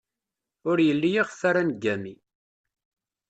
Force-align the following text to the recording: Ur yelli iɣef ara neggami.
Ur 0.69 0.77
yelli 0.87 1.09
iɣef 1.19 1.39
ara 1.49 1.61
neggami. 1.67 2.15